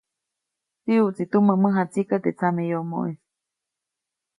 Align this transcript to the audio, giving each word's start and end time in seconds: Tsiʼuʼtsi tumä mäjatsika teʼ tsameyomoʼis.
Tsiʼuʼtsi 0.83 1.23
tumä 1.31 1.53
mäjatsika 1.63 2.17
teʼ 2.23 2.35
tsameyomoʼis. 2.37 3.19